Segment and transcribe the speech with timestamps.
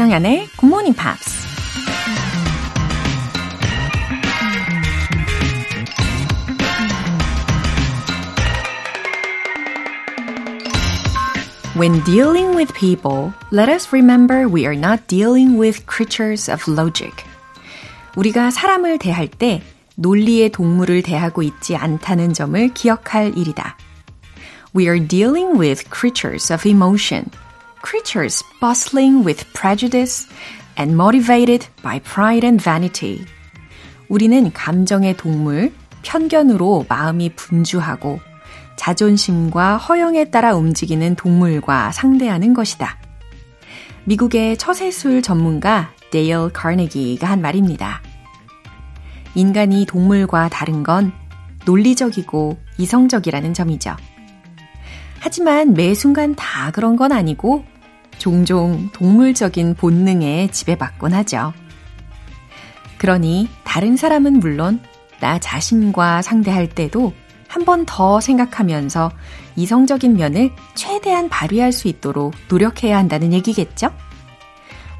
[0.00, 1.44] 조정연의 Good Morning Pops.
[11.76, 17.12] When dealing with people, let us remember we are not dealing with creatures of logic.
[18.16, 19.62] 우리가 사람을 대할 때
[19.96, 23.76] 논리의 동물을 대하고 있지 않다는 점을 기억할 일이다.
[24.74, 27.26] We are dealing with creatures of emotion,
[27.82, 30.28] creatures bustling with prejudice
[30.78, 33.24] and motivated by pride and vanity.
[34.08, 38.20] 우리는 감정의 동물, 편견으로 마음이 분주하고
[38.76, 42.98] 자존심과 허영에 따라 움직이는 동물과 상대하는 것이다.
[44.04, 48.00] 미국의 처세술 전문가 데일 카네기가 한 말입니다.
[49.34, 51.12] 인간이 동물과 다른 건
[51.66, 53.94] 논리적이고 이성적이라는 점이죠.
[55.20, 57.64] 하지만 매 순간 다 그런 건 아니고
[58.20, 61.52] 종종 동물적인 본능에 지배받곤 하죠.
[62.98, 64.80] 그러니 다른 사람은 물론
[65.20, 67.12] 나 자신과 상대할 때도
[67.48, 69.10] 한 번 더 생각하면서
[69.56, 73.90] 이성적인 면을 최대한 발휘할 수 있도록 노력해야 한다는 얘기겠죠?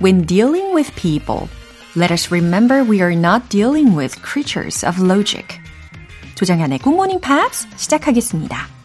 [0.03, 1.47] When dealing with people,
[1.97, 5.47] let us remember we are not dealing with creatures of logic.
[6.35, 8.80] 조장현의 Good Morning Pops 시작하겠습니다.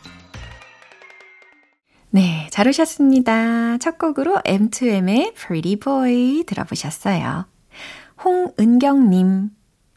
[2.15, 3.77] 네, 잘 오셨습니다.
[3.79, 7.43] 첫 곡으로 M2M의 Pretty Boy 들어보셨어요.
[8.23, 9.49] 홍은경님,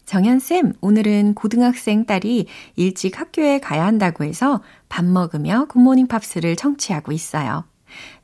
[0.04, 7.62] 정현쌤, 오늘은 고등학생 딸이 일찍 학교에 가야 한다고 해서 밥 먹으며 굿모닝 팝스를 청취하고 있어요.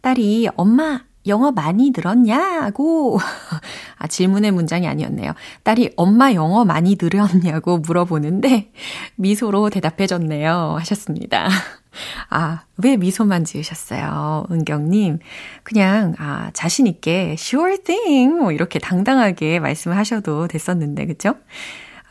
[0.01, 3.21] 딸이 엄마, 영어 많이 늘었냐고,
[3.97, 5.35] 아, 질문의 문장이 아니었네요.
[5.63, 8.73] 딸이 엄마 영어 많이 늘었냐고 물어보는데
[9.15, 10.79] 미소로 대답해줬네요.
[10.81, 11.49] 하셨습니다.
[12.31, 14.47] 아, 왜 미소만 지으셨어요?
[14.51, 15.19] 은경님.
[15.63, 21.35] 그냥, 아, 자신있게, sure thing, 뭐, 이렇게 당당하게 말씀을 하셔도 됐었는데, 그쵸?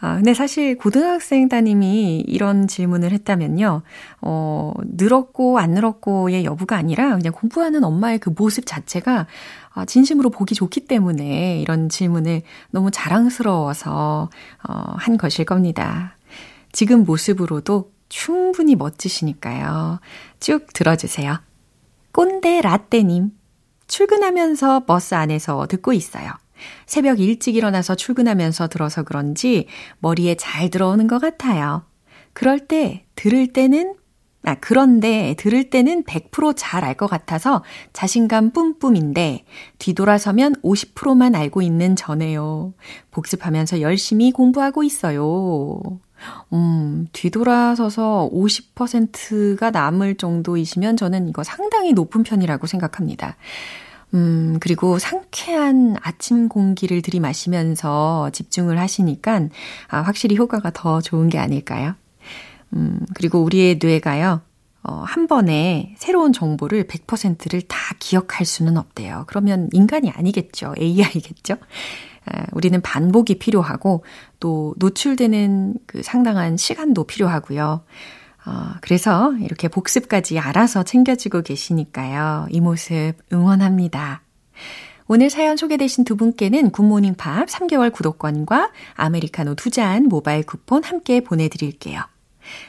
[0.04, 3.84] 아, 근데 사실 고등학생 따님이 이런 질문을 했다면요,
[4.20, 9.28] 어, 늘었고 안 늘었고의 여부가 아니라 그냥 공부하는 엄마의 그 모습 자체가
[9.74, 12.42] 아, 진심으로 보기 좋기 때문에 이런 질문을
[12.72, 14.30] 너무 자랑스러워서,
[14.68, 16.18] 어, 한 것일 겁니다.
[16.74, 20.00] 지금 모습으로도 충분히 멋지시니까요.
[20.40, 21.42] 쭉 들어주세요.
[22.12, 23.32] 꼰대 라떼님.
[23.88, 26.32] 출근하면서 버스 안에서 듣고 있어요.
[26.86, 29.66] 새벽 일찍 일어나서 출근하면서 들어서 그런지
[29.98, 31.86] 머리에 잘 들어오는 것 같아요.
[32.34, 33.96] 그럴 때, 들을 때는,
[34.46, 37.64] 아, 그런데 들을 때는 100%잘 알 것 같아서
[37.94, 39.44] 자신감 뿜뿜인데
[39.80, 42.76] 뒤돌아서면 50%만 알고 있는 저네요.
[43.10, 45.82] 복습하면서 열심히 공부하고 있어요.
[46.54, 53.36] 음, 뒤돌아서서 50%가 남을 정도이시면 저는 이거 상당히 높은 편이라고 생각합니다.
[54.14, 59.48] 음, 그리고 상쾌한 아침 공기를 들이마시면서 집중을 하시니까,
[59.88, 61.96] 아, 확실히 효과가 더 좋은 게 아닐까요?
[62.74, 64.42] 음, 그리고 우리의 뇌가요,
[64.84, 69.24] 어, 한 번에 새로운 정보를 100%를 다 기억할 수는 없대요.
[69.28, 70.76] 그러면 인간이 아니겠죠.
[70.78, 71.56] AI겠죠?
[72.54, 74.04] 우리는 반복이 필요하고
[74.40, 77.84] 또 노출되는 그 상당한 시간도 필요하고요.
[78.46, 82.48] 어, 그래서 이렇게 복습까지 알아서 챙겨지고 계시니까요.
[82.50, 84.22] 이 모습 응원합니다.
[85.08, 91.22] 오늘 사연 소개되신 두 분께는 굿모닝 팝 3개월 구독권과 아메리카노 두 잔 모바일 쿠폰 함께
[91.22, 92.02] 보내드릴게요.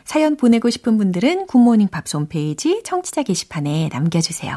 [0.04, 4.56] 사연 보내고 싶은 분들은 굿모닝 팝 홈페이지 청취자 게시판에 남겨주세요.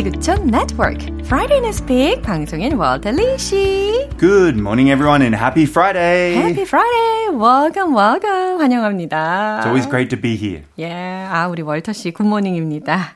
[0.00, 4.08] 지구촌 네트워크 Friday in Speak 방송인 월터 리 씨.
[4.18, 6.36] Good morning, everyone, and happy Friday.
[6.36, 7.28] Happy Friday.
[7.36, 8.58] Welcome, welcome.
[8.58, 9.58] 환영합니다.
[9.60, 10.62] It's always great to be here.
[10.78, 13.12] 예, 아 우리 월터 씨 굿모닝입니다.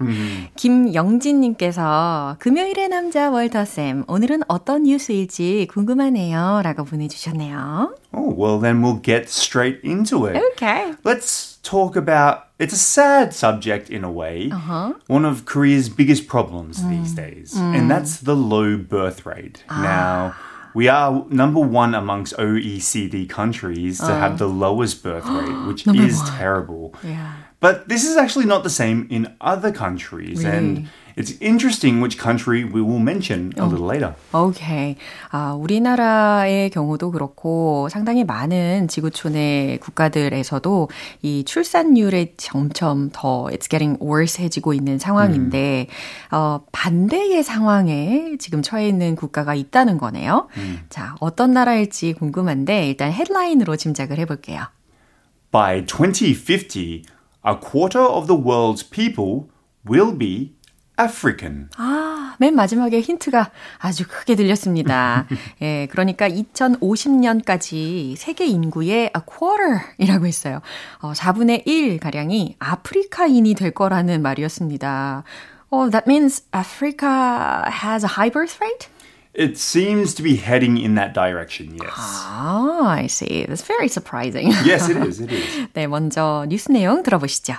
[0.56, 7.94] 김영진 님께서 금요일의 남자 월터 쌤 오늘은 어떤 뉴스일지 궁금하네요.라고 보내 주셨네요.
[8.12, 10.36] Oh, well, then we'll get straight into it.
[10.52, 10.92] Okay.
[11.02, 14.50] Let's talk about it's a sad subject in a way.
[14.52, 14.94] Uh-huh.
[15.08, 16.90] One of Korea's biggest problems mm.
[16.90, 17.76] these days, mm.
[17.76, 19.64] and that's the low birth rate.
[19.68, 19.82] Ah.
[19.82, 20.36] Now,
[20.72, 24.36] we are number one amongst OECD countries to have oh.
[24.36, 26.94] the lowest birth rate, which is terrible.
[27.02, 27.34] Yeah.
[27.58, 32.64] But this is actually not the same in other countries, and it's interesting which country
[32.64, 34.14] we will mention a little later.
[34.32, 34.96] 오케이.
[35.30, 40.88] 아, 우리나라의 경우도 그렇고 상당히 많은 지구촌의 국가들에서도
[41.22, 45.86] 이 출산율이 점점 더 it's getting worse해지고 있는 상황인데
[46.32, 50.48] 어, 반대의 상황에 지금 처해 있는 국가가 있다는 거네요.
[50.88, 54.64] 자, 어떤 나라일지 궁금한데 일단 헤드라인으로 짐작을 해 볼게요.
[55.50, 57.04] By 2050,
[57.46, 59.48] a quarter of the world's people
[59.88, 60.54] will be
[60.98, 61.68] African.
[61.76, 65.26] 아, 맨 마지막에 힌트가 아주 크게 들렸습니다.
[65.60, 70.60] 예, 그러니까 2050년까지 세계 인구의 a quarter이라고 했어요.
[71.00, 75.24] 어, 4분의 1 가량이 아프리카인이 될 거라는 말이었습니다.
[75.70, 78.88] Oh, that means Africa has a high birth rate?
[79.36, 81.90] It seems to be heading in that direction, yes.
[81.96, 83.44] Ah, I see.
[83.48, 84.52] That's very surprising.
[84.64, 85.66] yes, it is, it is.
[85.74, 87.54] 네, 먼저 뉴스 내용 들어보시죠.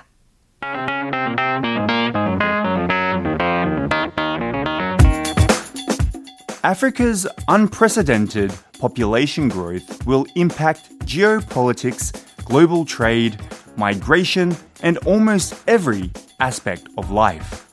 [6.65, 12.13] Africa's unprecedented population growth will impact geopolitics,
[12.45, 13.41] global trade,
[13.77, 16.11] migration, and almost every
[16.41, 17.67] aspect of life.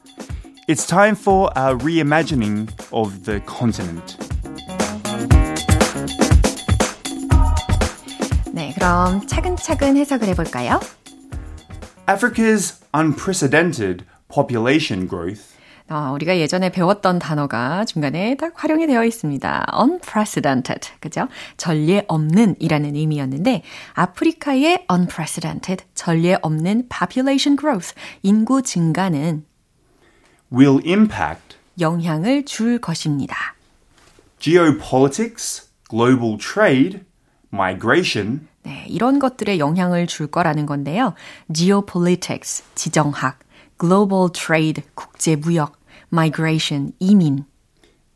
[0.68, 4.18] It's time for a reimagining of the continent.
[8.53, 10.79] 네, 그럼 차근차근 해석을 해볼까요?
[12.07, 15.50] Africa's unprecedented population growth
[15.92, 19.66] 어, 우리가 예전에 배웠던 단어가 중간에 딱 활용이 되어 있습니다.
[19.78, 20.88] unprecedented.
[21.00, 21.28] 그죠?
[21.58, 23.62] 전례 없는 이라는 의미였는데,
[23.92, 29.44] 아프리카의 unprecedented, 전례 없는 population growth, 인구 증가는
[30.50, 33.36] will impact 영향을 줄 것입니다.
[34.38, 37.00] geopolitics, global trade,
[37.52, 41.12] migration, 네, 이런 것들에 영향을 줄 거라는 건데요.
[41.52, 43.40] geopolitics, 지정학,
[43.78, 45.81] global trade, 국제 무역,
[46.12, 47.47] migration, 이민,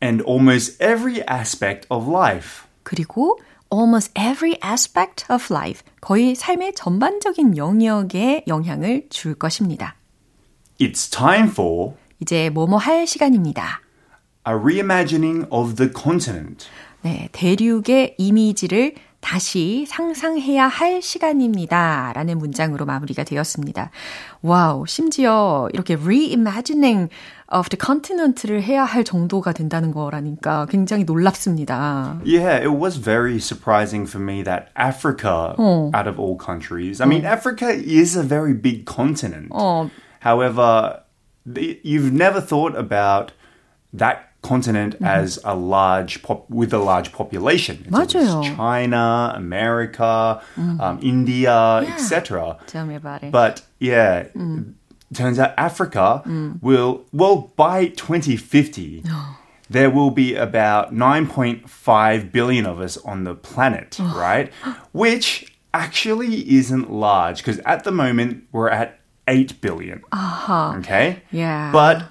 [0.01, 2.65] and almost every aspect of life.
[2.83, 3.39] 그리고
[3.71, 9.95] almost every aspect of life, 거의 삶의 전반적인 영역에 영향을 줄 것입니다.
[10.79, 13.81] It's time for 이제 뭐뭐 할 시간입니다.
[14.47, 16.67] a reimagining of the continent.
[17.01, 18.95] 네, 대륙의 이미지를
[19.27, 22.13] 다시 상상해야 할 시간입니다.
[22.15, 23.91] 라는 문장으로 마무리가 되었습니다.
[24.41, 27.09] 와우, 심지어 이렇게 reimagining
[27.53, 32.21] of the continent를 해야 할 정도가 된다는 거라니까 굉장히 놀랍습니다.
[32.23, 37.25] Yeah, it was very surprising for me that Africa, out of all countries, I mean,
[37.25, 39.49] Africa is a very big continent.
[39.51, 39.89] 어,
[40.23, 41.01] However,
[41.83, 43.33] you've never thought about
[43.91, 47.84] that continent as a large pop with a large population.
[47.86, 48.56] It's always 맞아요.
[48.56, 52.58] China, America, um, India, etc.
[52.66, 53.30] tell me about it.
[53.30, 54.24] But yeah,
[55.14, 56.22] turns out Africa
[56.60, 59.04] will, well, by 2050,
[59.70, 64.52] there will be about 9.5 billion of us on the planet, right?
[64.92, 70.02] Which actually isn't large because at the moment we're at 8 billion.
[70.12, 71.22] Okay?
[71.30, 71.70] Yeah.
[71.72, 72.04] But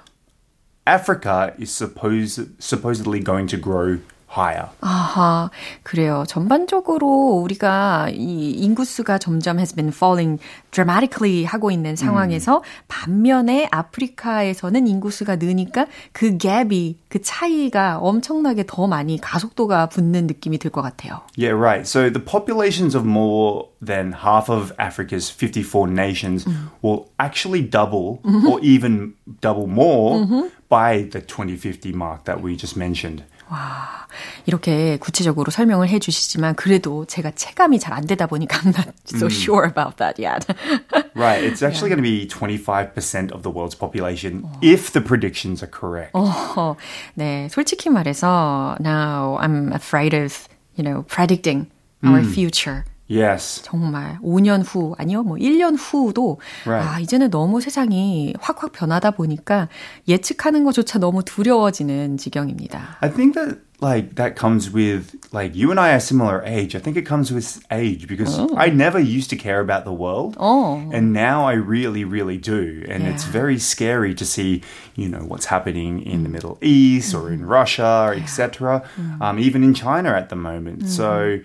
[0.87, 4.69] Africa is supposed, supposedly going to grow higher.
[4.81, 5.51] 아하,
[5.83, 6.25] 그래요.
[6.27, 10.39] 전반적으로 우리가 이 인구수가 점점 has been falling
[10.73, 19.19] dramatically 하고 있는 상황에서 반면에 아프리카에서는 인구수가 느니까 그 갭이, 그 차이가 엄청나게 더 많이
[19.19, 21.23] 가속도가 붙는 느낌이 들 것 같아요.
[21.39, 21.87] Yeah, right.
[21.87, 26.45] So the populations of more than half of Africa's 54 nations
[26.83, 30.27] will actually double or even double more
[30.70, 33.24] by the 2050 mark that we just mentioned.
[33.52, 34.08] 와,
[34.46, 39.28] 이렇게 구체적으로 설명을 해 주시지만 그래도 제가 체감이 잘 안 되다 보니까 I'm not so
[39.28, 40.46] sure about that yet.
[41.14, 41.44] Right.
[41.44, 46.12] It's actually going to be 25% of the world's population if the predictions are correct.
[46.14, 46.78] 어,
[47.16, 51.68] 네, 솔직히 말해서 now I'm afraid of, you know, predicting
[52.06, 52.86] our future.
[53.10, 53.62] Yes.
[53.64, 56.88] 정말 5년 후 아니요 뭐 1년 후도 Right.
[56.96, 59.68] 아 이제는 너무 세상이 확확 변하다 보니까
[60.08, 62.98] 예측하는 것조차 너무 두려워지는 지경입니다.
[63.02, 66.74] I think that like that comes with like you and I are similar age.
[66.74, 70.38] I think it comes with age because I never used to care about the world.
[70.40, 70.80] 어.
[70.94, 72.86] And now I really, really do.
[72.88, 73.34] And it's Yeah.
[73.34, 74.62] very scary to see,
[74.96, 78.84] you know, what's happening in the Middle East or in Russia, etc.
[79.20, 80.88] Um, even in China at the moment.
[80.88, 81.40] So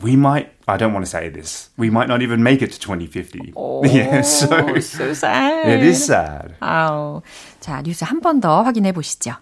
[0.00, 2.78] we might, I don't want to say this, we might not even make it to
[2.80, 3.52] 2050.
[3.84, 5.68] yeah, so Oh, so sad.
[5.68, 6.54] it is sad.
[6.60, 7.22] 아우.
[7.60, 9.36] 자, 뉴스 한 번 더 확인해 보시죠.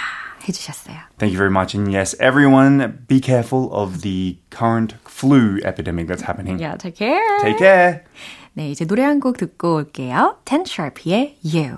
[0.48, 0.96] 해주셨어요.
[1.18, 1.76] Thank you very much.
[1.78, 6.60] And yes, everyone be careful of the current flu epidemic that's happening.
[6.60, 7.22] Yeah, take care.
[7.42, 8.04] Take care.
[8.54, 10.38] 네, 이제 노래 한 곡 듣고 올게요.
[10.46, 11.78] Ten Sharp의 You.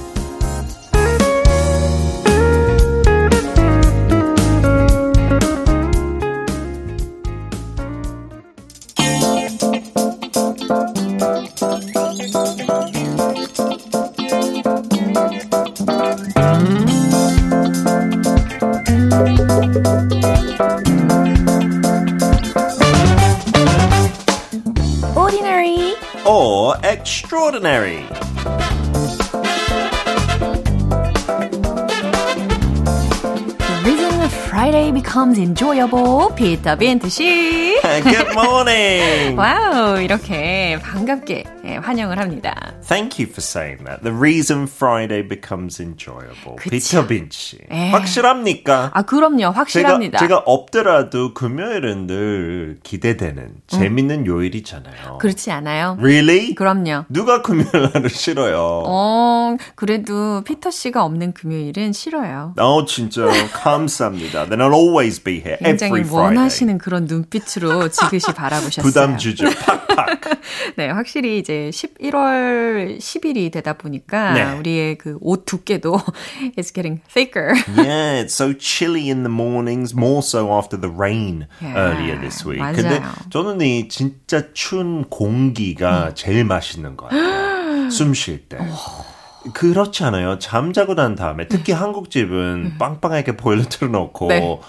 [32.81, 36.33] The reason Friday becomes enjoyable.
[36.35, 37.79] 피터 빈트 씨.
[38.03, 39.37] Good morning.
[39.37, 42.55] Wow, 이렇게 반갑게 예, 환영을 합니다.
[42.87, 44.01] Thank you for saying that.
[44.03, 46.55] The reason Friday becomes enjoyable.
[46.57, 46.69] 그쵸.
[46.69, 47.59] 피터 빈트.
[47.69, 47.91] 에.
[47.91, 48.89] 확실합니까?
[48.93, 49.37] 아, 그럼요.
[49.37, 50.17] 제가, 확실합니다.
[50.19, 55.19] 제가 없더라도 금요일은 늘 기대되는 재밌는 요일이잖아요.
[55.19, 55.97] 그렇지 않아요?
[55.99, 56.55] Really?
[56.55, 57.05] 그럼요.
[57.09, 58.83] 누가 금요일 날을 싫어요?
[58.87, 62.55] 어, 그래도 피터 씨가 없는 금요일은 싫어요.
[62.57, 64.45] 어, 진짜 감사합니다.
[64.47, 66.37] Then I'll always be here 굉장히 every Friday.
[66.37, 68.83] 원하시는 그런 눈빛으로 지그시 바라보셨어요.
[68.83, 69.45] 부담 주죠.
[69.49, 70.21] 팍팍.
[70.77, 74.57] 네, 확실히 이제 11월 10일이 되다 보니까 네.
[74.57, 75.99] 우리의 그옷 두께도
[76.57, 77.53] is getting thicker.
[77.77, 82.45] Yeah, it's so chilly in the mornings, more so after the rain Yeah, earlier this
[82.45, 82.59] week.
[82.59, 82.75] 맞아요.
[82.75, 87.89] 근데 저는 이 진짜 추운 공기가 제일 맛있는 것 같아요.
[87.91, 88.57] 숨 쉴 때.
[89.53, 90.37] 그렇지 않아요.
[90.37, 94.59] 잠자고 난 다음에 특히 한국집은 빵빵하게 보일러 틀어놓고 네.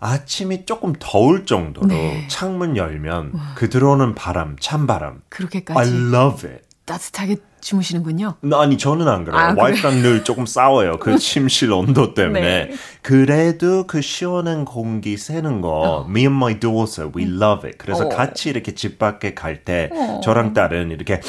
[0.00, 2.26] 아침이 조금 더울 정도로 네.
[2.28, 5.12] 창문 열면 그 들어오는 바람, 찬바람.
[5.14, 6.64] I 그렇게까지 love it.
[6.84, 8.34] 따뜻하게 주무시는군요.
[8.52, 9.40] 아니 저는 안 그래요.
[9.40, 9.54] 아?
[9.56, 10.98] 와이프랑 늘 조금 싸워요.
[10.98, 12.40] 그 침실 온도 때문에.
[12.40, 12.70] 네.
[13.02, 17.78] 그래도 그 시원한 공기 새는 거 me and my daughter we love it.
[17.78, 18.08] 그래서 어.
[18.08, 19.90] 같이 이렇게 집 밖에 갈때
[20.22, 21.20] 저랑 딸은 이렇게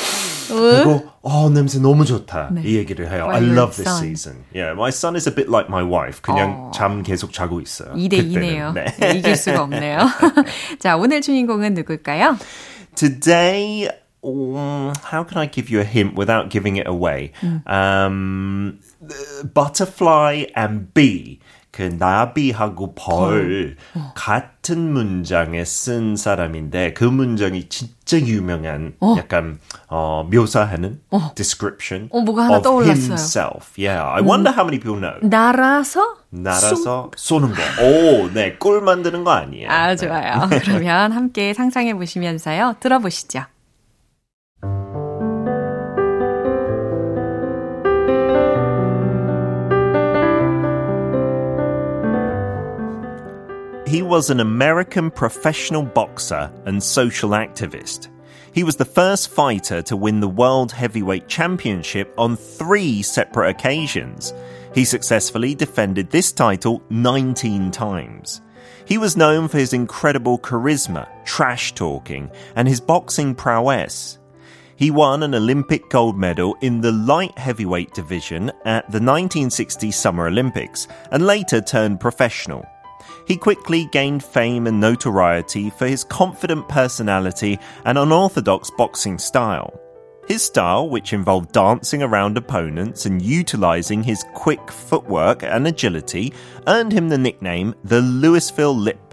[0.49, 3.27] 그리고 어 냄새 너무 좋다 이 얘기를 해요.
[3.29, 4.03] I love this son.
[4.03, 4.43] season.
[4.53, 6.21] Yeah, my son is a bit like my wife.
[6.21, 6.71] 그냥 어.
[6.73, 7.93] 잠 계속 자고 있어요.
[7.93, 8.73] 2대 그때는.
[8.73, 8.73] 2네요.
[8.73, 9.17] 네.
[9.17, 9.99] 이길 수가 없네요.
[10.79, 12.37] 자, 오늘 주인공은 누굴까요?
[12.95, 13.87] Today,
[14.23, 17.31] um, how can I give you a hint without giving it away?
[17.67, 21.39] Um, uh, butterfly and bee.
[21.71, 23.77] 그 나비하고 벌
[24.15, 30.99] 같은 문장에 쓴 사람인데 그 문장이 진짜 유명한 약간 어, 묘사하는
[31.35, 32.89] description 어, 뭐가 하나 of 떠올랐어요.
[33.13, 33.71] himself.
[33.77, 35.19] Yeah, I wonder how many people know.
[35.21, 37.61] 날아서 날아서 쏘는 거.
[37.83, 39.69] 오, 네, 꿀 만드는 거 아니에요.
[39.69, 40.49] 아, 좋아요.
[40.63, 42.77] 그러면 함께 상상해 보시면서요.
[42.79, 43.43] 들어보시죠.
[53.89, 58.09] He was an American professional boxer and social activist.
[58.53, 64.31] He was the first fighter to win the World Heavyweight Championship on three separate occasions.
[64.75, 68.41] He successfully defended this title 19 times.
[68.85, 74.19] He was known for his incredible charisma, trash talking, and his boxing prowess.
[74.75, 80.27] He won an Olympic gold medal in the light heavyweight division at the 1960 Summer
[80.27, 82.63] Olympics and later turned professional.
[83.27, 89.79] He quickly gained fame and notoriety for his confident personality and unorthodox boxing style.
[90.27, 96.33] His style, which involved dancing around opponents and utilizing his quick footwork and agility,
[96.67, 99.08] earned him the nickname the Louisville Lip.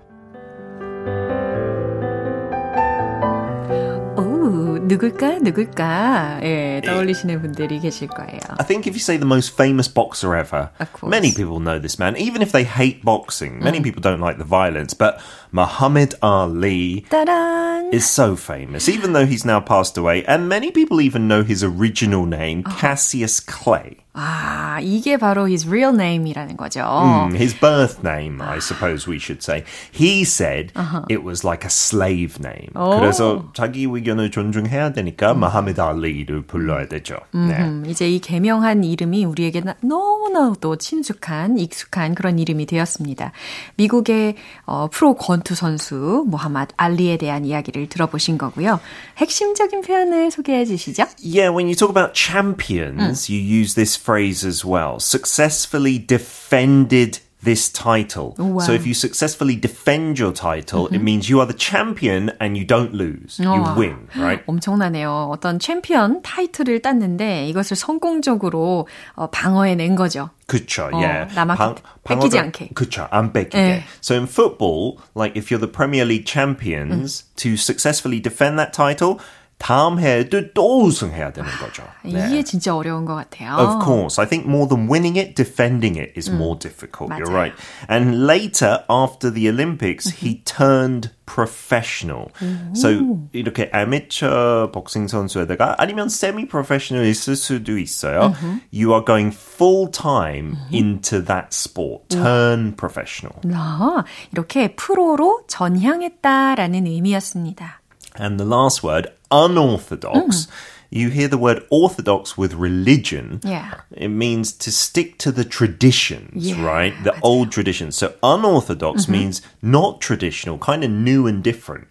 [4.86, 8.39] 누굴까, 누굴까, 예, 떠올리시는 분들이 계실 거예요.
[8.60, 11.10] I think if you say the most famous boxer ever, Of course.
[11.10, 12.15] many people know this man.
[12.17, 15.20] Even if they hate boxing, many people don't like the violence, but
[15.55, 17.93] Muhammad Ali 따란!
[17.93, 21.63] is so famous, even though he's now passed away, and many people even know his
[21.63, 22.77] original name, Uh-huh.
[22.79, 23.98] Cassius Clay.
[24.13, 26.84] 아, 이게 바로 his real name이라는 거죠.
[26.84, 29.63] Mm, His birth name, I suppose we should say.
[29.93, 31.03] He said Uh-huh.
[31.10, 32.72] it was like a slave name.
[32.75, 33.00] 오.
[33.00, 37.15] 그래서 자기 의견을 존중해야 되니까 무하메드 알리를 불러야 되죠.
[37.31, 37.55] 네.
[37.63, 43.31] 음, 이제 이 개명한 이름이 우리에게 나- 너무나도 친숙한, 익숙한 그런 이름이 되었습니다.
[43.77, 48.81] 미국의 어, 프로 권 투 선수 모하마드 알리에 대한 이야기를 들어보신 거고요.
[49.19, 51.05] 핵심적인 표현을 소개해 주시죠.
[51.23, 54.99] Yeah, when you talk about champions, you use this phrase as well.
[54.99, 58.36] Successfully defended this title.
[58.38, 58.60] Wow.
[58.60, 62.63] So if you successfully defend your title, it means you are the champion and you
[62.63, 63.39] don't lose.
[63.39, 63.75] You 우와.
[63.75, 64.46] win, right?
[64.46, 65.29] 엄청나네요.
[65.31, 70.29] 어떤 챔피언 타이틀을 땄는데 이것을 성공적으로 어, 방어해낸 거죠.
[70.46, 71.34] 그쵸, 어, yeah.
[71.34, 72.70] 남한테 뺏기지 않게.
[72.75, 73.58] 그쵸, 안 뺏기게.
[73.58, 73.84] 예.
[74.01, 79.20] So in football, like if you're the Premier League champions, to successfully defend that title,
[79.62, 81.84] 다음 해에도 또 우승해야 되는 거죠.
[82.03, 82.25] 네.
[82.25, 83.58] 이게 진짜 어려운 것 같아요.
[83.60, 84.20] Of course.
[84.20, 87.13] I think more than winning it, defending it is more difficult.
[87.13, 87.53] You're 맞아요.
[87.53, 87.55] right.
[87.88, 92.31] And later, after the Olympics, he turned professional.
[92.74, 92.90] So
[93.33, 98.33] 이렇게 amateur 복싱 선수에다가 아니면 semi-professional 있을 수도 있어요.
[98.74, 102.09] You are going full time into that sport.
[102.09, 103.37] Turn professional.
[103.53, 107.77] 아, 이렇게 프로로 전향했다라는 의미였습니다.
[108.19, 110.47] And the last word, unorthodox.
[110.47, 110.50] Mm.
[110.97, 113.41] You hear the word orthodox with religion.
[113.45, 113.85] Yeah.
[113.93, 116.95] It means to stick to the traditions, Yeah, right?
[117.04, 117.97] The old traditions.
[117.97, 121.89] So unorthodox means not traditional, kind of new and different.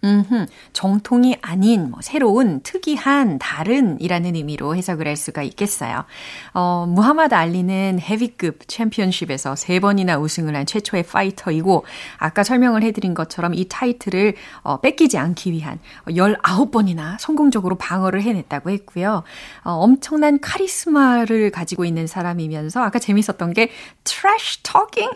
[0.72, 6.04] 정통이 아닌 뭐 새로운 특이한 다른이라는 의미로 해석을 할 수가 있겠어요.
[6.52, 11.84] 어, 무하마드 알리는 헤비급 챔피언십에서 세 번이나 우승을 한 최초의 파이터이고
[12.18, 18.95] 아까 설명을 해드린 것처럼 이 타이틀을 어, 뺏기지 않기 위한 19번이나 성공적으로 방어를 해냈다고 했고요.
[19.04, 23.70] 어, 엄청난 카리스마를 가지고 있는 사람이면서 아까 재밌었던 게
[24.04, 25.10] trash talking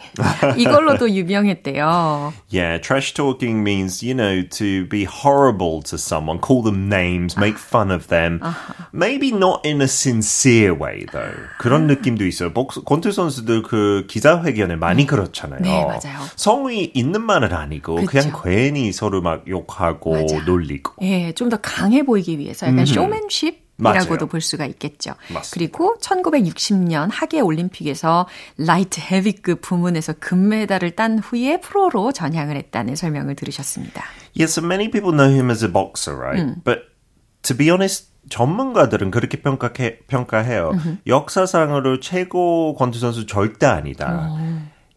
[0.56, 2.32] 이걸로도 유명했대요.
[2.52, 7.56] Yeah, trash talking means, you know, to be horrible to someone, call them names, make
[7.58, 8.40] fun of them.
[8.92, 11.34] Maybe not in a sincere way, though.
[11.58, 12.52] 그런 느낌도 있어요.
[12.52, 15.60] 복수, 권투 선수들 그 기자회견에 많이 그렇잖아요.
[15.60, 16.20] 네, 맞아요.
[16.36, 18.06] 성이 있는 말은 아니고 그쵸.
[18.06, 20.38] 그냥 괜히 서로 막 욕하고 맞아.
[20.44, 20.94] 놀리고.
[21.02, 24.26] 예, 좀 더 강해 보이기 위해서 약간 쇼맨십 이라고도.
[24.26, 25.14] 볼 수가 있겠죠.
[25.32, 25.50] 맞습니다.
[25.52, 34.04] 그리고 1960년 하계 올림픽에서 라이트 헤비급 부문에서 금메달을 딴 후에 프로로 전향을 했다는 설명을 들으셨습니다.
[34.38, 36.62] Yes, so many people know him as a boxer, right?
[36.64, 36.82] But
[37.42, 40.72] to be honest, 전문가들은 그렇게 평가해, 평가해요.
[41.06, 44.30] 역사상으로 최고 권투 선수 절대 아니다.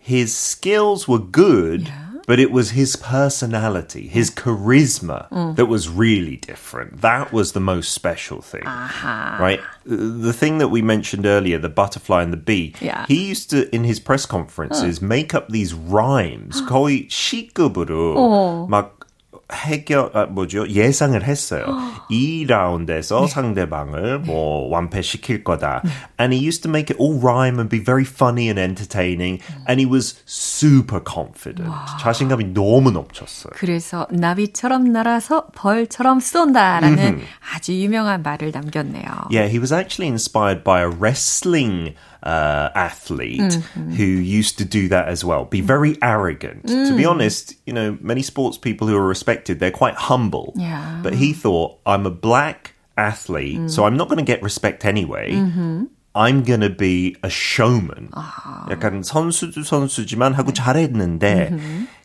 [0.06, 1.90] His skills were good,
[2.27, 7.01] but it was his personality, his charisma that was really different.
[7.01, 8.65] That was the most special thing.
[8.65, 9.61] Right?
[9.85, 13.07] The thing that we mentioned earlier, the butterfly and the bee, Yeah.
[13.09, 16.61] he used to, in his press conferences, make up these rhymes.
[16.69, 18.99] 거의 시급으로 막
[19.54, 21.66] 해결 아, 뭐죠 예상을 했어요.
[22.10, 25.84] 이 라운드에서 상대방을 뭐 완패시킬 거다.
[26.20, 29.42] And he used to make it all rhyme and be very funny and entertaining.
[29.68, 31.70] And he was super confident.
[32.02, 33.54] 자신감이 너무 넘쳤어요.
[33.56, 37.22] 그래서 나비처럼 날아서 벌처럼 쏜다라는
[37.54, 39.30] 아주 유명한 말을 남겼네요.
[39.32, 45.09] Yeah, he was actually inspired by a wrestling uh, athlete who used to do that
[45.09, 45.45] as well.
[45.45, 46.67] Be very arrogant.
[46.67, 50.53] To be honest, you know, many sports people who are respected, they're quite humble.
[50.57, 51.01] Yeah.
[51.03, 55.33] But he thought, I'm a black athlete, so I'm not going to get respect anyway.
[56.15, 58.11] I'm gonna be a showman.
[58.71, 61.55] 약간 선수도 선수지만 하고 잘했는데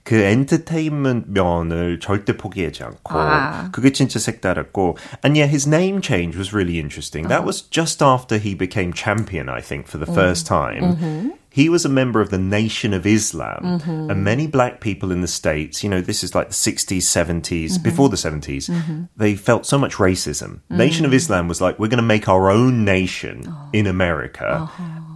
[0.07, 3.69] 그 엔터테인먼트 면을 절대 포기하지 않고 아.
[3.71, 7.29] 그게 진짜 색다랐고 and yeah his name change was really interesting.
[7.29, 11.33] That was just after he became champion I think for the first time.
[11.53, 15.27] He was a member of the Nation of Islam, and many black people in the
[15.27, 18.73] States, you know, this is like the 60s, 70s, before the 70s,
[19.15, 20.61] they felt so much racism.
[20.71, 24.67] Nation of Islam was like, we're going to make our own nation in America.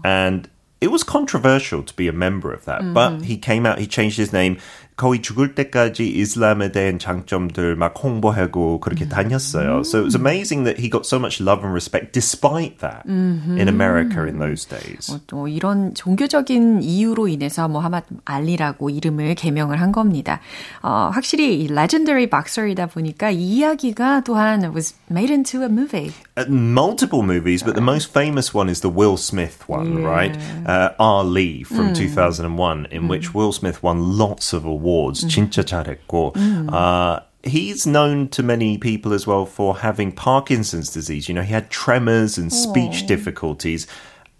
[0.03, 0.47] And
[0.79, 4.17] it was controversial to be a member of that, but he came out, he changed
[4.17, 4.59] his name.
[4.96, 9.80] 거의 죽을 때까지 이슬람에 대한 장점들 막 홍보하고 그렇게 다녔어요.
[9.80, 13.68] So it was amazing that he got so much love and respect despite that in
[13.68, 15.12] America in those days.
[15.12, 20.40] 어, 또 이런 종교적인 이유로 인해서 모하마드 알리라고 이름을 개명을 한 겁니다.
[20.82, 26.12] 어, 확실히 이 legendary boxer이다 보니까 이 이야기가 또한 was made into a movie.
[26.35, 30.37] Uh, multiple movies, but the most famous one is the Will Smith one, right?
[30.65, 35.23] Uh, Ali from 2001, in which Will Smith won lots of awards.
[35.25, 36.35] 진짜 잘했고.
[36.71, 41.27] Uh, he's known to many people as well for having Parkinson's disease.
[41.27, 43.87] You know, he had tremors and speech difficulties.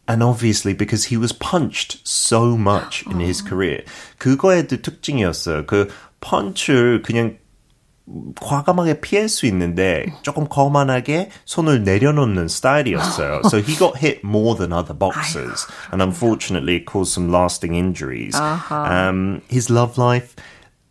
[0.10, 3.84] And obviously because he was punched so much in his career.
[4.20, 5.66] 그거에도 특징이었어요.
[5.66, 7.38] 그 펀치를 그냥
[8.40, 13.42] 과감하게 피할 수 있는데 조금 거만하게 손을 내려놓는 스타일이었어요.
[13.46, 15.68] So he got hit more than other boxers.
[15.92, 18.40] And unfortunately it caused some lasting injuries.
[18.72, 20.36] Um, his love life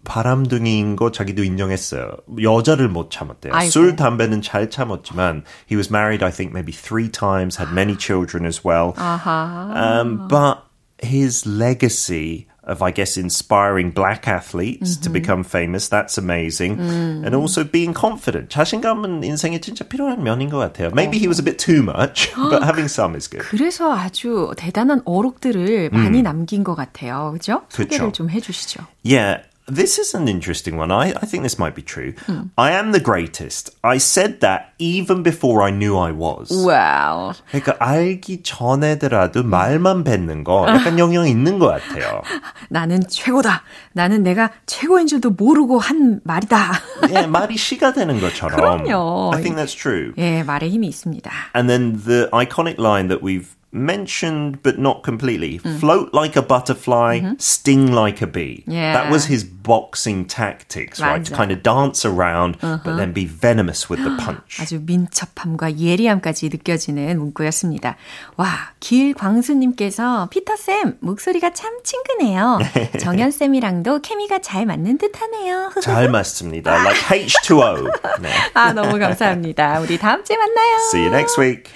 [0.04, 2.18] 바람둥이인 거 자기도 인정했어요.
[2.40, 3.52] 여자를 못 참았대요.
[3.54, 3.70] 아이고.
[3.70, 8.44] 술, 담배는 잘 참았지만 he was married I think maybe three times, had many children
[8.46, 8.94] as well.
[8.96, 10.58] Um, but
[11.02, 16.80] his legacy of, I guess, inspiring black athletes to become famous, that's amazing.
[16.80, 18.50] And also being confident.
[18.50, 20.90] 자신감은 인생에 진짜 필요한 면인 것 같아요.
[20.92, 23.46] Maybe he was a bit too much, but having some is good.
[23.48, 27.30] 그래서 아주 대단한 어록들을 많이 남긴 것 같아요.
[27.32, 27.62] 그죠?
[27.68, 28.12] 소개를 그쵸.
[28.12, 28.84] 좀 해주시죠.
[29.04, 29.42] Yeah.
[29.70, 30.92] This is an interesting one.
[30.92, 32.14] I, I think this might be true.
[32.56, 33.74] I am the greatest.
[33.82, 36.52] I said that even before I knew I was.
[36.64, 37.32] 와우.
[37.50, 42.22] 그러니까 알기 전에더라도 말만 뱉는 거 약간 영향이 있는 것 같아요.
[42.68, 43.64] 나는 최고다.
[43.92, 46.72] 나는 내가 최고인 줄도 모르고 한 말이다.
[47.10, 48.84] 예, 말이 시가 되는 것처럼.
[48.84, 49.32] 그럼요.
[49.34, 50.12] I think that's true.
[50.16, 51.28] 예, 말에 힘이 있습니다.
[51.56, 57.20] And then the iconic line that we've mentioned but not completely float like a butterfly,
[57.36, 58.64] sting like a bee.
[58.66, 58.94] Yeah.
[58.94, 61.22] That was his boxing tactics, right?
[61.26, 61.36] To 맞아.
[61.36, 64.62] kind of dance around but then be venomous with the punch.
[64.62, 67.96] 아주 민첩함과 예리함까지 느껴지는 문구였습니다.
[68.36, 68.48] 와,
[68.80, 72.58] 길광수님께서 피터쌤, 목소리가 참 친근해요.
[72.98, 75.70] 정연쌤이랑도 케미가 잘 맞는 듯 하네요.
[75.82, 76.72] 잘 맞습니다.
[76.72, 78.22] Like H2O.
[78.22, 78.30] 네.
[78.54, 79.80] 아, 너무 감사합니다.
[79.80, 80.76] 우리 다음 주에 만나요.
[80.92, 81.70] See you next week.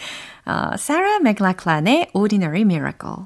[0.45, 3.25] 어, 사라 맥락란의 Ordinary Miracle.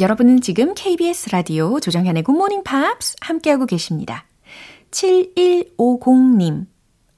[0.00, 4.24] 여러분은 지금 KBS 라디오 조정현의 Morning Pops 함께하고 계십니다.
[4.90, 6.66] 7150님.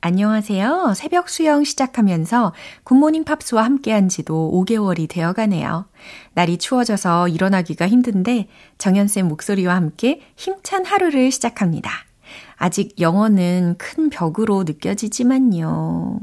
[0.02, 0.92] 안녕하세요.
[0.94, 2.52] 새벽 수영 시작하면서
[2.84, 5.86] 굿모닝 팝스와 함께한 지도 5개월이 되어 가네요.
[6.34, 11.90] 날이 추워져서 일어나기가 힘든데 정연쌤 목소리와 함께 힘찬 하루를 시작합니다.
[12.64, 16.18] 아직 영어는 큰 벽으로 느껴지지만요.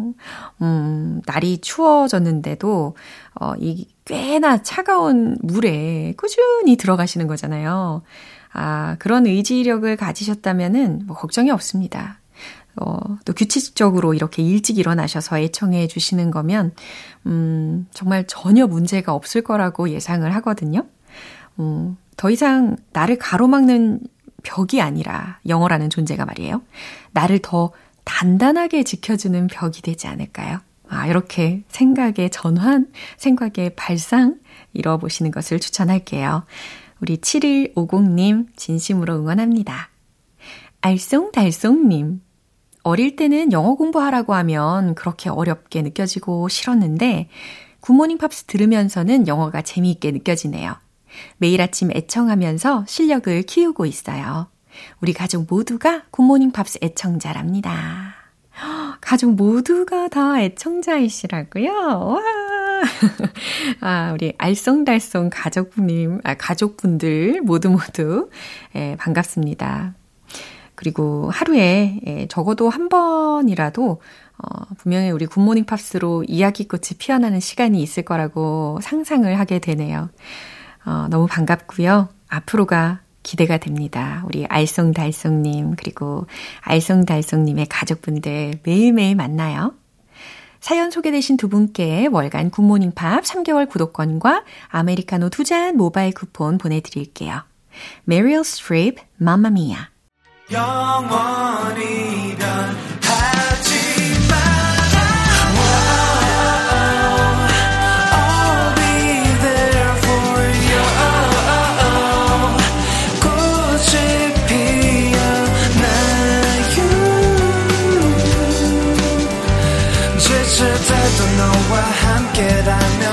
[0.64, 2.96] 음, 날이 추워졌는데도,
[3.40, 8.02] 어, 이 꽤나 차가운 물에 꾸준히 들어가시는 거잖아요.
[8.54, 12.20] 아, 그런 의지력을 가지셨다면은 뭐 걱정이 없습니다.
[12.76, 16.74] 어, 또 규칙적으로 이렇게 일찍 일어나셔서 애청해 주시는 거면,
[17.28, 20.88] 음, 정말 전혀 문제가 없을 거라고 예상을 하거든요.
[21.60, 24.00] 음, 더 이상 나를 가로막는
[24.44, 26.62] 벽이 아니라 영어라는 존재가 말이에요.
[27.12, 27.72] 나를 더
[28.04, 30.60] 단단하게 지켜주는 벽이 되지 않을까요?
[30.88, 34.40] 아, 이렇게 생각의 전환, 생각의 발상
[34.74, 36.44] 이뤄보시는 것을 추천할게요.
[37.00, 39.90] 우리 7150님 진심으로 응원합니다.
[40.82, 42.20] 알쏭달쏭님.
[42.84, 47.30] 어릴 때는 영어 공부하라고 하면 그렇게 어렵게 느껴지고 싫었는데
[47.80, 50.76] 굿모닝 팝스 들으면서는 영어가 재미있게 느껴지네요.
[51.38, 54.48] 매일 아침 애청하면서 실력을 키우고 있어요.
[55.02, 58.16] 우리 가족 모두가 굿모닝 팝스 애청자랍니다.
[59.02, 61.72] 가족 모두가 다 애청자이시라고요?
[61.72, 62.22] 와!
[63.82, 68.30] 아, 우리 알쏭달쏭 가족님, 아, 가족분들 모두 모두,
[68.76, 69.94] 예, 반갑습니다.
[70.76, 74.02] 그리고 하루에 예, 적어도 한 번이라도
[74.38, 80.10] 어, 분명히 우리 굿모닝 팝스로 이야기꽃이 피어나는 시간이 있을 거라고 상상을 하게 되네요.
[80.86, 82.10] 어, 너무 반갑고요.
[82.30, 84.24] 앞으로가 기대가 됩니다.
[84.26, 86.26] 우리 알쏭달쏭님 그리고
[86.64, 89.74] 알쏭달쏭님의 가족분들 매일매일 만나요.
[90.60, 97.44] 사연 소개되신 두 분께 월간 굿모닝 팝스 3개월 구독권과 아메리카노 두 잔 모바일 쿠폰 보내드릴게요.
[98.04, 99.90] 메릴 스트립, 맘마미아.
[100.52, 101.76] 영원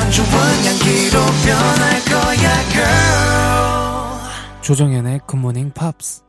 [0.08, 0.22] 이란
[4.62, 6.22] 조정현의 굿모닝 팝스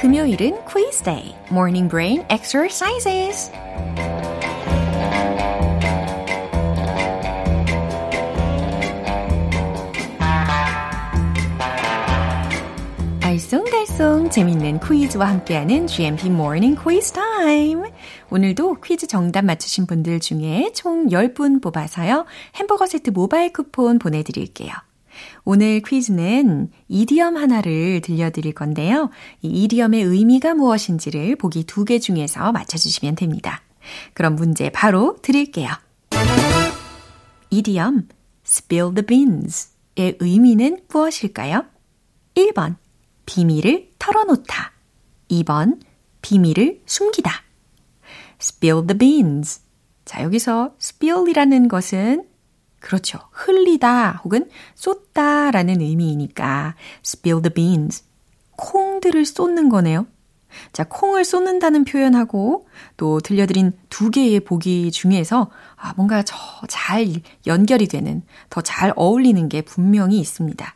[0.00, 3.50] 금요일은 quiz day, morning brain exercises.
[13.44, 17.82] 알쏭달쏭 재밌는 퀴즈와 함께하는 GMP Morning Quiz Time.
[18.30, 22.24] 오늘도 퀴즈 정답 맞추신 분들 중에 총 10분 뽑아서요.
[22.56, 24.72] 햄버거 세트 모바일 쿠폰 보내드릴게요.
[25.44, 29.10] 오늘 퀴즈는 이디엄 하나를 들려드릴 건데요.
[29.42, 33.60] 이 이디엄의 의미가 무엇인지를 보기 두 개 중에서 맞춰주시면 됩니다.
[34.14, 35.68] 그럼 문제 바로 드릴게요.
[37.50, 38.08] 이디엄
[38.46, 41.64] spill the beans의 의미는 무엇일까요?
[42.34, 42.76] 1번
[43.26, 44.72] 비밀을 털어놓다.
[45.30, 45.80] 2번,
[46.22, 47.30] 비밀을 숨기다.
[48.40, 49.60] spill the beans.
[50.04, 52.26] 자, 여기서 spill이라는 것은
[52.80, 53.18] 그렇죠.
[53.32, 58.04] 흘리다 혹은 쏟다 라는 의미이니까 spill the beans.
[58.56, 60.06] 콩들을 쏟는 거네요.
[60.72, 67.08] 자, 콩을 쏟는다는 표현하고 또 들려드린 두 개의 보기 중에서 아, 뭔가 더잘
[67.46, 70.74] 연결이 되는, 더 잘 어울리는 게 분명히 있습니다.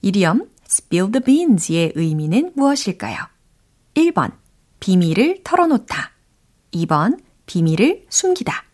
[0.00, 3.16] 이리엄 spill the beans의 의미는 무엇일까요?
[3.94, 4.32] 1번,
[4.80, 6.12] 비밀을 털어놓다.
[6.72, 8.66] 2번, 비밀을 숨기다.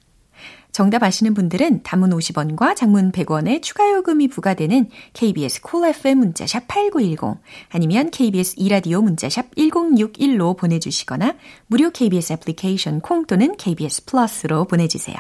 [0.73, 6.67] 정답 아시는 분들은 단문 50원과 장문 100원의 추가 요금이 부과되는 KBS 콜 cool FM 문자샵
[6.67, 11.35] 8910 아니면 KBS 이라디오 문자샵 1061로 보내주시거나
[11.67, 15.17] 무료 KBS 애플리케이션 콩 또는 KBS 플러스로 보내주세요.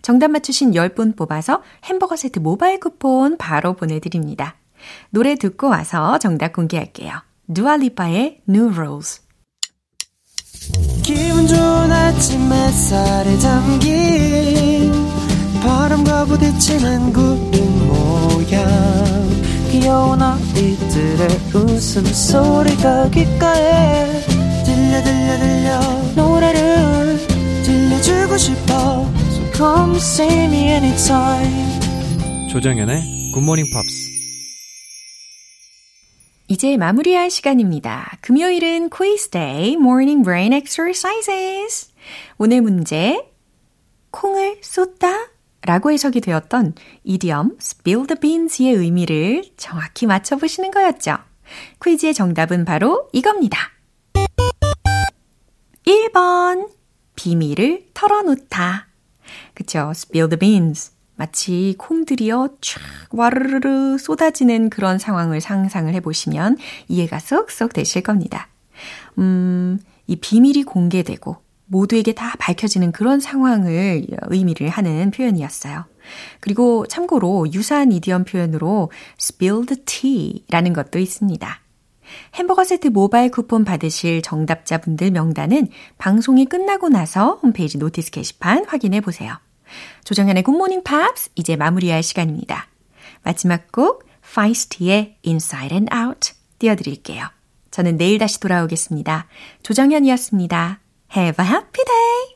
[0.00, 4.56] 정답 맞추신 10분 뽑아서 햄버거 세트 모바일 쿠폰 바로 보내드립니다.
[5.10, 7.12] 노래 듣고 와서 정답 공개할게요.
[7.52, 9.20] 두알리파의 New Rules.
[11.02, 14.92] 기분 좋은 아침 햇살에 담긴
[15.62, 18.64] 바람과 부딪히는 구름 모양.
[19.70, 24.22] 귀여운 아이들의 웃음소리가 귓가에
[24.64, 25.80] 들려 들려 들려.
[26.14, 27.18] 노래를
[27.64, 29.10] 들려주고 싶어.
[29.32, 32.48] So come see me anytime.
[32.50, 34.03] 조정연의 굿모닝 팝스
[36.54, 38.16] 이제 마무리할 시간입니다.
[38.20, 41.92] 금요일은 quiz day, morning brain exercises.
[42.38, 43.28] 오늘 문제,
[44.12, 45.30] 콩을 쏟다
[45.62, 46.76] 라고 해석이 되었던
[47.08, 51.16] idiom spill the beans의 의미를 정확히 맞춰보시는 거였죠.
[51.84, 53.58] 퀴즈의 정답은 바로 이겁니다.
[55.84, 56.70] 1번,
[57.16, 58.86] 비밀을 털어놓다.
[59.54, 59.90] 그쵸?
[59.90, 60.93] spill the beans.
[61.16, 68.48] 마치 콩들이요 쫙 와르르르 쏟아지는 그런 상황을 상상을 해보시면 이해가 쏙쏙 되실 겁니다.
[69.18, 75.84] 음, 이 비밀이 공개되고 모두에게 다 밝혀지는 그런 상황을 의미를 하는 표현이었어요.
[76.40, 81.60] 그리고 참고로 유사한 idiom 표현으로 spill the tea라는 것도 있습니다.
[82.34, 89.34] 햄버거 세트 모바일 쿠폰 받으실 정답자분들 명단은 방송이 끝나고 나서 홈페이지 notice 게시판 확인해 보세요.
[90.04, 92.68] 조정현의 굿모닝 팝스 이제 마무리할 시간입니다.
[93.22, 97.26] 마지막 곡 Feist의 Inside and Out 띄워드릴게요.
[97.70, 99.26] 저는 내일 다시 돌아오겠습니다.
[99.62, 100.80] 조정현이었습니다.
[101.16, 102.33] Have a happy day!